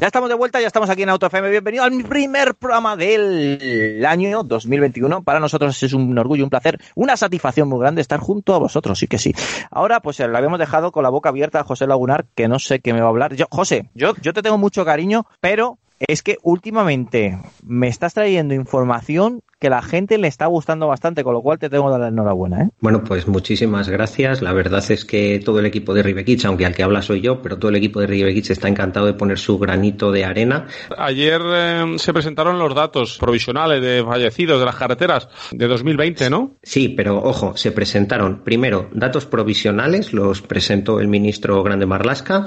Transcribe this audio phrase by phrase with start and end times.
[0.00, 1.50] Ya estamos de vuelta, ya estamos aquí en AutoFM.
[1.50, 5.22] Bienvenido al primer programa del año 2021.
[5.22, 8.98] Para nosotros es un orgullo, un placer, una satisfacción muy grande estar junto a vosotros,
[8.98, 9.32] sí que sí.
[9.70, 12.80] Ahora, pues le habíamos dejado con la boca abierta a José Lagunar, que no sé
[12.80, 13.36] qué me va a hablar.
[13.36, 18.54] Yo, José, yo, yo te tengo mucho cariño, pero es que últimamente me estás trayendo
[18.54, 22.00] información que la gente le está gustando bastante, con lo cual te tengo que dar
[22.00, 22.64] la enhorabuena.
[22.64, 22.68] ¿eh?
[22.80, 24.42] Bueno, pues muchísimas gracias.
[24.42, 27.40] La verdad es que todo el equipo de Ribequich, aunque al que habla soy yo,
[27.40, 30.66] pero todo el equipo de Ribequich está encantado de poner su granito de arena.
[30.98, 36.56] Ayer eh, se presentaron los datos provisionales de fallecidos de las carreteras de 2020, ¿no?
[36.62, 42.44] Sí, pero ojo, se presentaron primero datos provisionales, los presentó el ministro Grande Marlasca,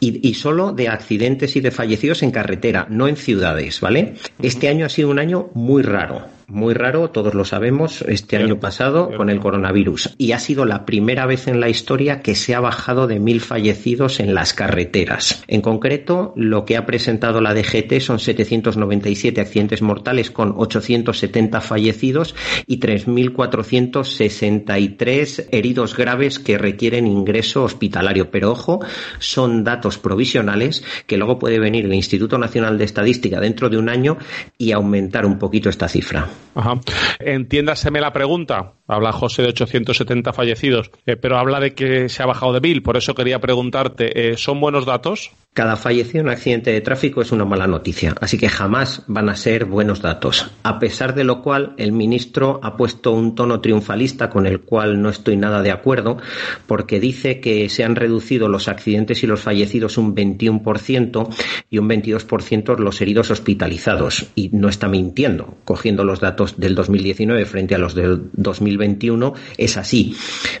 [0.00, 4.14] y, y solo de accidentes y de fallecidos en carretera, no en ciudades, ¿vale?
[4.42, 8.60] Este año ha sido un año muy raro muy raro, todos lo sabemos, este año
[8.60, 10.14] pasado con el coronavirus.
[10.16, 13.40] Y ha sido la primera vez en la historia que se ha bajado de mil
[13.40, 15.42] fallecidos en las carreteras.
[15.48, 22.36] En concreto, lo que ha presentado la DGT son 797 accidentes mortales con 870 fallecidos
[22.68, 28.30] y 3.463 heridos graves que requieren ingreso hospitalario.
[28.30, 28.78] Pero ojo,
[29.18, 33.88] son datos provisionales que luego puede venir el Instituto Nacional de Estadística dentro de un
[33.88, 34.16] año
[34.56, 36.35] y aumentar un poquito esta cifra.
[36.54, 36.80] Ajá.
[37.20, 38.72] Entiéndaseme la pregunta.
[38.86, 42.82] Habla José de 870 fallecidos, eh, pero habla de que se ha bajado de mil.
[42.82, 45.32] Por eso quería preguntarte, eh, ¿son buenos datos?
[45.56, 49.36] Cada fallecido en accidente de tráfico es una mala noticia, así que jamás van a
[49.36, 50.50] ser buenos datos.
[50.62, 55.00] A pesar de lo cual, el ministro ha puesto un tono triunfalista con el cual
[55.00, 56.18] no estoy nada de acuerdo,
[56.66, 61.34] porque dice que se han reducido los accidentes y los fallecidos un 21%
[61.70, 64.26] y un 22% los heridos hospitalizados.
[64.34, 69.78] Y no está mintiendo, cogiendo los datos del 2019 frente a los del 2021, es
[69.78, 70.14] así.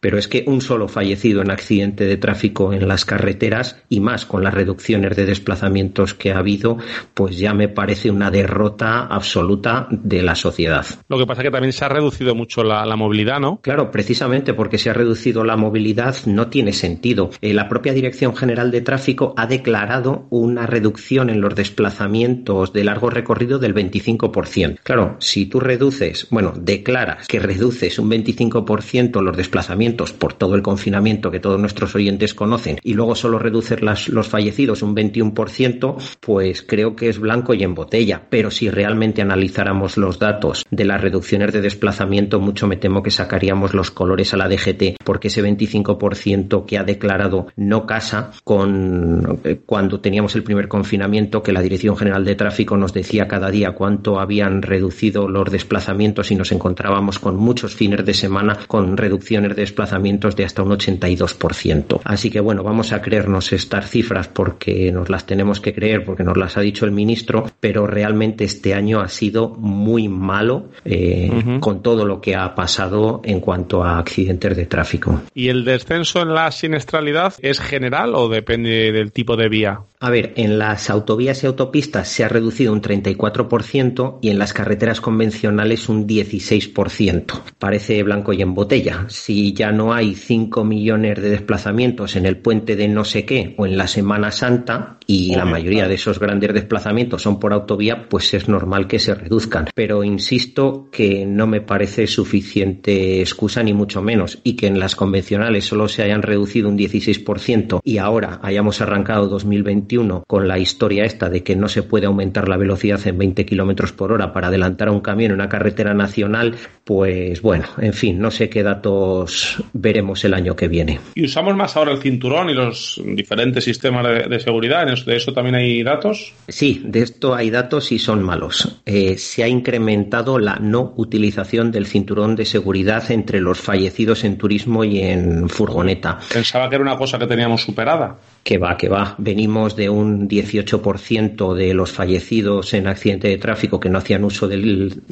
[0.00, 4.26] Pero es que un solo fallecido en accidente de tráfico en las carreteras y más
[4.26, 6.78] con la reducción de desplazamientos que ha habido,
[7.14, 10.84] pues ya me parece una derrota absoluta de la sociedad.
[11.08, 13.60] Lo que pasa es que también se ha reducido mucho la, movilidad, ¿no?
[13.62, 17.30] Claro, precisamente porque se ha reducido la movilidad no tiene sentido.
[17.40, 22.84] Eh, la propia Dirección General de Tráfico ha declarado una reducción en los desplazamientos de
[22.84, 24.80] largo recorrido del 25%.
[24.82, 30.62] Claro, si tú reduces, bueno, declaras que reduces un 25% los desplazamientos por todo el
[30.62, 35.96] confinamiento que todos nuestros oyentes conocen y luego solo reduces las, los fallecidos un 21%,
[36.20, 38.22] pues creo que es blanco y en botella.
[38.30, 43.10] Pero si realmente analizáramos los datos de las reducciones de desplazamiento, mucho me temo que
[43.10, 49.40] sacaríamos los colores a la DGT, porque ese 25% que ha declarado no casa con
[49.44, 53.50] eh, cuando teníamos el primer confinamiento, que la Dirección General de Tráfico nos decía cada
[53.50, 58.96] día cuánto habían reducido los desplazamientos y nos encontrábamos con muchos fines de semana con
[58.96, 62.00] reducciones de desplazamientos de hasta un 82%.
[62.04, 66.04] Así que bueno, vamos a creernos estas cifras porque que nos las tenemos que creer
[66.04, 70.68] porque nos las ha dicho el ministro, pero realmente este año ha sido muy malo
[70.84, 75.22] eh, con todo lo que ha pasado en cuanto a accidentes de tráfico.
[75.34, 79.80] ¿Y el descenso en la siniestralidad es general o depende del tipo de vía?
[80.02, 84.54] A ver, en las autovías y autopistas se ha reducido un 34% y en las
[84.54, 87.42] carreteras convencionales un 16%.
[87.58, 89.04] Parece blanco y en botella.
[89.08, 93.54] Si ya no hay 5 millones de desplazamientos en el puente de no sé qué
[93.58, 98.08] o en la Semana Santa, y la mayoría de esos grandes desplazamientos son por autovía,
[98.08, 99.66] pues es normal que se reduzcan.
[99.74, 104.96] Pero insisto que no me parece suficiente excusa ni mucho menos y que en las
[104.96, 111.04] convencionales solo se hayan reducido un 16% y ahora hayamos arrancado 2021 con la historia
[111.04, 114.46] esta de que no se puede aumentar la velocidad en 20 kilómetros por hora para
[114.46, 118.62] adelantar a un camión en una carretera nacional, pues bueno, en fin, no sé qué
[118.62, 121.00] datos veremos el año que viene.
[121.14, 124.86] Y usamos más ahora el cinturón y los diferentes sistemas de seguridad?
[124.86, 126.32] ¿De eso también hay datos?
[126.46, 128.80] Sí, de esto hay datos y son malos.
[128.86, 134.36] Eh, se ha incrementado la no utilización del cinturón de seguridad entre los fallecidos en
[134.36, 136.18] turismo y en furgoneta.
[136.32, 138.18] Pensaba que era una cosa que teníamos superada.
[138.42, 139.14] Que va, que va.
[139.18, 144.48] Venimos de un 18% de los fallecidos en accidente de tráfico que no hacían uso
[144.48, 145.02] del,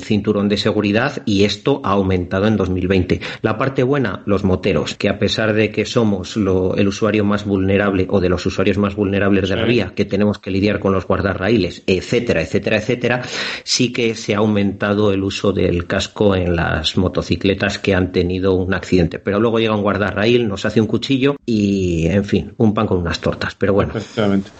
[0.00, 3.20] cinturón de seguridad y esto ha aumentado en 2020.
[3.42, 8.06] La parte buena, los moteros, que a pesar de que somos el usuario más vulnerable
[8.08, 11.06] o de los usuarios más vulnerables de la vía, que tenemos que lidiar con los
[11.06, 13.22] guardarraíles, etcétera, etcétera, etcétera,
[13.62, 18.54] sí que se ha aumentado el uso del casco en las motocicletas que han tenido
[18.54, 19.18] un accidente.
[19.18, 22.98] Pero luego llega un guardarraíl, nos hace un cuchillo y, en fin, un pan con
[22.98, 23.92] unas tortas, pero bueno.
[23.94, 24.50] Efectivamente.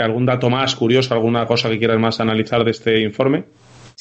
[0.00, 3.44] ¿Algún dato más curioso, alguna cosa que quieras más analizar de este informe?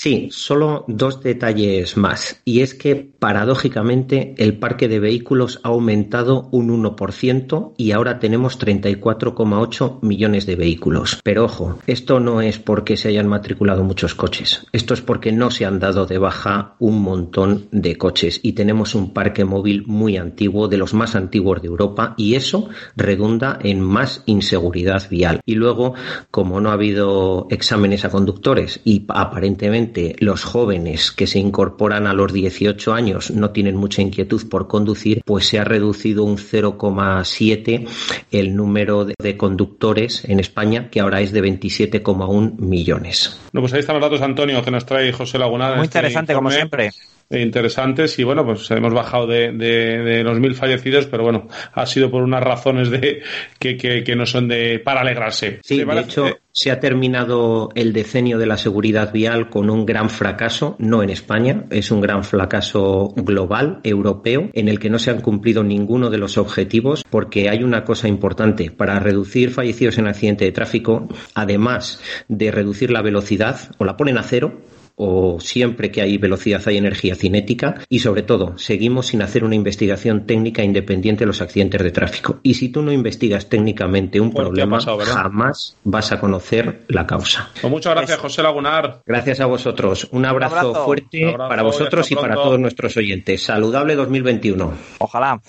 [0.04, 2.42] Sí, solo dos detalles más.
[2.44, 8.60] Y es que, paradójicamente, el parque de vehículos ha aumentado un 1% y ahora tenemos
[8.60, 11.20] 34,8 millones de vehículos.
[11.24, 14.66] Pero ojo, esto no es porque se hayan matriculado muchos coches.
[14.72, 18.96] Esto es porque no se han dado de baja un montón de coches y tenemos
[18.96, 23.82] un parque móvil muy antiguo, de los más antiguos de Europa, y eso redunda en
[23.82, 25.42] más inseguridad vial.
[25.46, 25.94] Y luego,
[26.32, 32.14] como no ha habido exámenes a conductores y aparentemente los jóvenes que se incorporan a
[32.14, 37.88] los 18 años no tienen mucha inquietud por conducir, pues se ha reducido un 0,7
[38.32, 43.40] el número de conductores en España, que ahora es de 27,1 millones.
[43.52, 45.76] No, pues ahí están los datos, Antonio, que nos trae José Laguna.
[45.76, 46.92] Muy este interesante, como siempre
[47.32, 52.10] interesantes y bueno, pues hemos bajado de, de, los mil fallecidos, pero bueno, ha sido
[52.12, 53.22] por unas razones de
[53.60, 55.60] que, que, no son de para alegrarse.
[55.64, 60.10] Sí, de hecho, se ha terminado el decenio de la seguridad vial con un gran
[60.10, 65.12] fracaso, no en España, es un gran fracaso global, europeo, en el que no se
[65.12, 70.08] han cumplido ninguno de los objetivos, porque hay una cosa importante, para reducir fallecidos en
[70.08, 74.62] accidente de tráfico, además de reducir la velocidad, o la ponen a cero,
[75.04, 79.56] o siempre que hay velocidad hay energía cinética y sobre todo seguimos sin hacer una
[79.56, 82.40] investigación técnica independiente de los accidentes de tráfico.
[82.44, 87.50] Y si tú no investigas técnicamente un problema, jamás vas a conocer la causa.
[87.60, 89.02] Pues muchas gracias, José Lagunar.
[89.06, 90.08] Gracias a vosotros.
[90.12, 93.44] Un abrazo, fuerte para vosotros y para todos nuestros oyentes.
[93.44, 94.74] Saludable 2021.
[95.00, 95.42] Ojalá.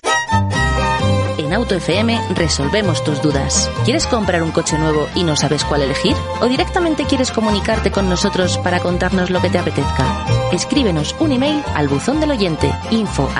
[1.52, 3.70] En Auto FM resolvemos tus dudas.
[3.84, 6.16] ¿Quieres comprar un coche nuevo y no sabes cuál elegir?
[6.40, 10.24] ¿O directamente quieres comunicarte con nosotros para contarnos lo que te apetezca?
[10.50, 13.30] Escríbenos un email al buzón del oyente info.